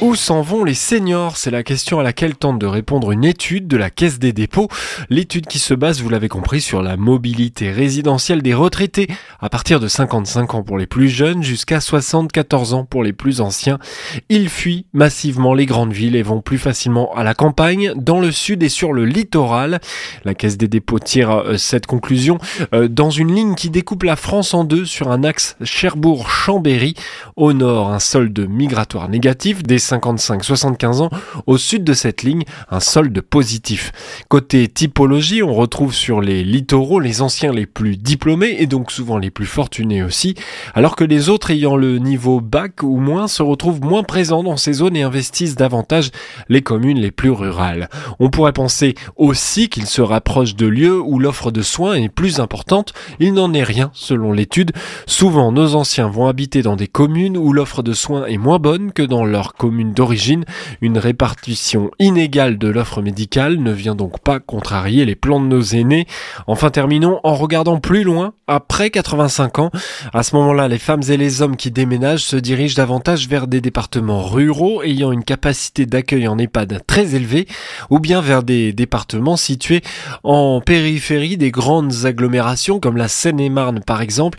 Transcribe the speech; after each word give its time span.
Où 0.00 0.14
s'en 0.14 0.42
vont 0.42 0.62
les 0.62 0.74
seniors? 0.74 1.36
C'est 1.36 1.50
la 1.50 1.64
question 1.64 1.98
à 1.98 2.04
laquelle 2.04 2.36
tente 2.36 2.60
de 2.60 2.66
répondre 2.66 3.10
une 3.10 3.24
étude 3.24 3.66
de 3.66 3.76
la 3.76 3.90
Caisse 3.90 4.20
des 4.20 4.32
dépôts. 4.32 4.68
L'étude 5.10 5.48
qui 5.48 5.58
se 5.58 5.74
base, 5.74 6.00
vous 6.00 6.08
l'avez 6.08 6.28
compris, 6.28 6.60
sur 6.60 6.82
la 6.82 6.96
mobilité 6.96 7.72
résidentielle 7.72 8.40
des 8.40 8.54
retraités 8.54 9.08
à 9.40 9.48
partir 9.48 9.80
de 9.80 9.88
55 9.88 10.54
ans 10.54 10.62
pour 10.62 10.78
les 10.78 10.86
plus 10.86 11.08
jeunes 11.08 11.42
jusqu'à 11.42 11.80
74 11.80 12.74
ans 12.74 12.84
pour 12.84 13.02
les 13.02 13.12
plus 13.12 13.40
anciens. 13.40 13.80
Ils 14.28 14.48
fuient 14.48 14.86
massivement 14.92 15.52
les 15.52 15.66
grandes 15.66 15.92
villes 15.92 16.14
et 16.14 16.22
vont 16.22 16.42
plus 16.42 16.58
facilement 16.58 17.12
à 17.16 17.24
la 17.24 17.34
campagne, 17.34 17.92
dans 17.96 18.20
le 18.20 18.30
sud 18.30 18.62
et 18.62 18.68
sur 18.68 18.92
le 18.92 19.04
littoral. 19.04 19.80
La 20.24 20.34
Caisse 20.34 20.58
des 20.58 20.68
dépôts 20.68 21.00
tire 21.00 21.32
euh, 21.32 21.56
cette 21.56 21.86
conclusion 21.86 22.38
euh, 22.72 22.86
dans 22.86 23.10
une 23.10 23.34
ligne 23.34 23.56
qui 23.56 23.68
découpe 23.68 24.04
la 24.04 24.14
France 24.14 24.54
en 24.54 24.62
deux 24.62 24.84
sur 24.84 25.10
un 25.10 25.24
axe 25.24 25.56
Cherbourg-Chambéry. 25.64 26.94
Au 27.34 27.52
nord, 27.52 27.90
un 27.90 27.98
solde 27.98 28.48
migratoire 28.48 29.08
négatif 29.08 29.64
55-75 29.88 31.02
ans, 31.02 31.10
au 31.46 31.58
sud 31.58 31.84
de 31.84 31.94
cette 31.94 32.22
ligne, 32.22 32.44
un 32.70 32.80
solde 32.80 33.20
positif. 33.20 33.92
Côté 34.28 34.68
typologie, 34.68 35.42
on 35.42 35.54
retrouve 35.54 35.94
sur 35.94 36.20
les 36.20 36.44
littoraux 36.44 37.00
les 37.00 37.22
anciens 37.22 37.52
les 37.52 37.66
plus 37.66 37.96
diplômés 37.96 38.56
et 38.58 38.66
donc 38.66 38.90
souvent 38.90 39.18
les 39.18 39.30
plus 39.30 39.46
fortunés 39.46 40.02
aussi, 40.02 40.34
alors 40.74 40.96
que 40.96 41.04
les 41.04 41.28
autres 41.28 41.50
ayant 41.50 41.76
le 41.76 41.98
niveau 41.98 42.40
bac 42.40 42.82
ou 42.82 42.96
moins 42.96 43.28
se 43.28 43.42
retrouvent 43.42 43.80
moins 43.80 44.02
présents 44.02 44.42
dans 44.42 44.56
ces 44.56 44.74
zones 44.74 44.96
et 44.96 45.02
investissent 45.02 45.56
davantage 45.56 46.10
les 46.48 46.62
communes 46.62 46.98
les 46.98 47.10
plus 47.10 47.30
rurales. 47.30 47.88
On 48.18 48.30
pourrait 48.30 48.52
penser 48.52 48.94
aussi 49.16 49.68
qu'ils 49.68 49.86
se 49.86 50.02
rapprochent 50.02 50.56
de 50.56 50.66
lieux 50.66 51.00
où 51.00 51.18
l'offre 51.18 51.50
de 51.50 51.62
soins 51.62 51.94
est 51.94 52.08
plus 52.08 52.40
importante, 52.40 52.92
il 53.20 53.34
n'en 53.34 53.52
est 53.52 53.62
rien 53.62 53.90
selon 53.94 54.32
l'étude. 54.32 54.72
Souvent 55.06 55.52
nos 55.52 55.74
anciens 55.74 56.08
vont 56.08 56.26
habiter 56.26 56.62
dans 56.62 56.76
des 56.76 56.88
communes 56.88 57.36
où 57.36 57.52
l'offre 57.52 57.82
de 57.82 57.92
soins 57.92 58.26
est 58.26 58.38
moins 58.38 58.58
bonne 58.58 58.92
que 58.92 59.02
dans 59.02 59.24
leur 59.24 59.54
commune 59.54 59.77
d'origine. 59.84 60.44
Une 60.80 60.98
répartition 60.98 61.90
inégale 61.98 62.58
de 62.58 62.68
l'offre 62.68 63.02
médicale 63.02 63.58
ne 63.58 63.72
vient 63.72 63.94
donc 63.94 64.20
pas 64.20 64.40
contrarier 64.40 65.04
les 65.04 65.16
plans 65.16 65.40
de 65.40 65.46
nos 65.46 65.62
aînés. 65.62 66.06
Enfin 66.46 66.70
terminons 66.70 67.20
en 67.22 67.34
regardant 67.34 67.80
plus 67.80 68.04
loin, 68.04 68.32
après 68.46 68.90
85 68.90 69.58
ans. 69.58 69.70
À 70.12 70.22
ce 70.22 70.34
moment-là, 70.36 70.68
les 70.68 70.78
femmes 70.78 71.02
et 71.08 71.16
les 71.16 71.42
hommes 71.42 71.56
qui 71.56 71.70
déménagent 71.70 72.24
se 72.24 72.36
dirigent 72.36 72.76
davantage 72.76 73.28
vers 73.28 73.46
des 73.46 73.60
départements 73.60 74.22
ruraux 74.22 74.82
ayant 74.82 75.12
une 75.12 75.24
capacité 75.24 75.86
d'accueil 75.86 76.28
en 76.28 76.38
EHPAD 76.38 76.82
très 76.86 77.14
élevée 77.14 77.46
ou 77.90 77.98
bien 77.98 78.20
vers 78.20 78.42
des 78.42 78.72
départements 78.72 79.36
situés 79.36 79.82
en 80.24 80.60
périphérie 80.60 81.36
des 81.36 81.50
grandes 81.50 82.04
agglomérations 82.04 82.80
comme 82.80 82.96
la 82.96 83.08
Seine-et-Marne 83.08 83.80
par 83.80 84.00
exemple 84.00 84.38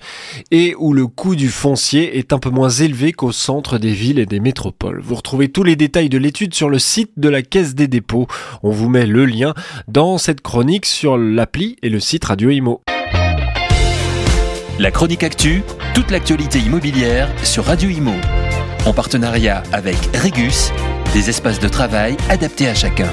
et 0.52 0.76
où 0.78 0.94
le 0.94 1.08
coût 1.08 1.36
du 1.36 1.50
foncier 1.50 2.18
est 2.18 2.34
un 2.34 2.40
peu 2.40 2.50
moins 2.50 2.70
élevé 2.70 3.12
qu'au 3.12 3.32
centre 3.32 3.78
des 3.78 3.94
villes 3.94 4.20
et 4.20 4.26
des 4.26 4.40
métropoles. 4.40 5.02
Vous 5.02 5.16
retrouvez 5.30 5.50
tous 5.50 5.62
les 5.62 5.76
détails 5.76 6.10
de 6.10 6.18
l'étude 6.18 6.56
sur 6.56 6.70
le 6.70 6.80
site 6.80 7.12
de 7.18 7.30
la 7.30 7.44
Caisse 7.44 7.76
des 7.76 7.88
dépôts. 7.88 8.26
On 8.64 8.72
vous 8.72 8.90
met 8.90 9.06
le 9.06 9.26
lien 9.26 9.54
dans 9.88 10.18
cette 10.18 10.42
chronique 10.42 10.88
sur 10.88 11.20
l'appli 11.20 11.76
et 11.84 11.90
le 11.90 12.00
site 12.00 12.26
Radio 12.26 12.50
Imo. 12.50 12.82
La 14.80 14.90
chronique 14.90 15.22
actu, 15.22 15.62
toute 15.94 16.10
l'actualité 16.10 16.58
immobilière 16.58 17.30
sur 17.44 17.66
Radio 17.66 17.92
Imo. 17.92 18.16
En 18.88 18.94
partenariat 18.94 19.62
avec 19.72 19.98
Regus, 20.16 20.72
des 21.14 21.30
espaces 21.30 21.60
de 21.60 21.68
travail 21.68 22.18
adaptés 22.28 22.68
à 22.68 22.74
chacun. 22.74 23.12